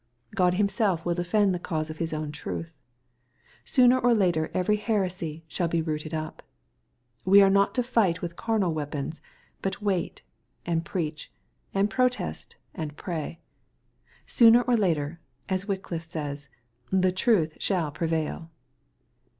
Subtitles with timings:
[0.33, 2.73] God Himself will defend the cause of His own truth.
[3.63, 6.41] Sooner or later every heresy "shall be rooted up."
[7.23, 9.21] We are not to fight with carnal weapons,
[9.61, 10.23] but wait,
[10.65, 11.31] and preach,
[11.71, 13.41] and protest, and pray.
[14.25, 15.19] Sooner or later,
[15.49, 16.47] as Wycliffe said,"
[16.89, 18.49] the truth shall prevail."